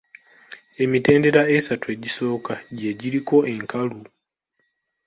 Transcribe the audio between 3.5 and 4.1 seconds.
enkalu.